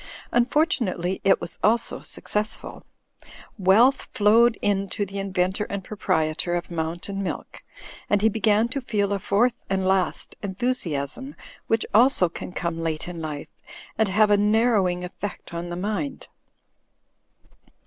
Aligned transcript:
Unfortunately 0.31 1.21
it 1.23 1.39
was 1.39 1.59
also 1.63 2.01
successful: 2.01 2.83
wealth 3.59 4.07
flowed 4.13 4.57
in 4.59 4.89
to 4.89 5.05
the 5.05 5.19
inventor 5.19 5.65
and 5.65 5.83
proprietor 5.83 6.55
of 6.55 6.71
Mountain 6.71 7.21
Milk, 7.21 7.61
and 8.09 8.23
he 8.23 8.27
began 8.27 8.67
to 8.69 8.81
feel 8.81 9.13
a 9.13 9.19
fourth 9.19 9.63
and 9.69 9.85
last 9.87 10.35
enthusiasm, 10.41 11.35
which, 11.67 11.85
also, 11.93 12.29
can 12.29 12.51
come 12.51 12.79
late 12.79 13.07
in 13.07 13.21
life 13.21 13.49
and 13.95 14.09
have 14.09 14.31
a 14.31 14.37
narrowing 14.37 15.03
effect 15.03 15.53
on 15.53 15.69
the 15.69 15.75
mind. 15.75 16.27